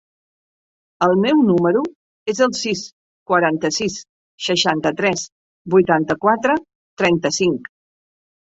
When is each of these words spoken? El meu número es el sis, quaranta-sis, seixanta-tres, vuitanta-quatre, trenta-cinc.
El 1.07 1.11
meu 1.25 1.41
número 1.49 1.83
es 2.33 2.41
el 2.45 2.55
sis, 2.61 2.81
quaranta-sis, 3.33 3.99
seixanta-tres, 4.47 5.27
vuitanta-quatre, 5.77 6.57
trenta-cinc. 7.05 7.71